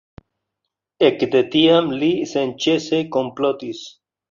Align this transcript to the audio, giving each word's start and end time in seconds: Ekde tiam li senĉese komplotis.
Ekde 1.07 1.41
tiam 1.57 1.93
li 2.05 2.11
senĉese 2.33 3.03
komplotis. 3.19 3.87